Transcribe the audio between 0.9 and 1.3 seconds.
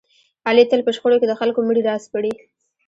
شخړو کې